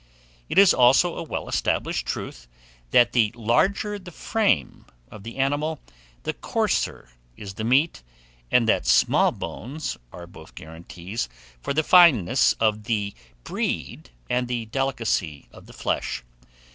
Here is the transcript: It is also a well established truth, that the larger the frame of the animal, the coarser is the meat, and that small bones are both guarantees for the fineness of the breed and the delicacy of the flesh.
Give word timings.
It 0.49 0.57
is 0.57 0.73
also 0.73 1.15
a 1.15 1.21
well 1.21 1.47
established 1.47 2.07
truth, 2.07 2.47
that 2.89 3.11
the 3.11 3.31
larger 3.35 3.99
the 3.99 4.09
frame 4.11 4.87
of 5.11 5.21
the 5.21 5.37
animal, 5.37 5.79
the 6.23 6.33
coarser 6.33 7.09
is 7.37 7.53
the 7.53 7.63
meat, 7.63 8.01
and 8.49 8.67
that 8.67 8.87
small 8.87 9.31
bones 9.31 9.97
are 10.11 10.25
both 10.25 10.55
guarantees 10.55 11.29
for 11.61 11.71
the 11.71 11.83
fineness 11.83 12.53
of 12.53 12.85
the 12.85 13.13
breed 13.43 14.09
and 14.27 14.47
the 14.47 14.65
delicacy 14.65 15.47
of 15.51 15.67
the 15.67 15.71
flesh. 15.71 16.23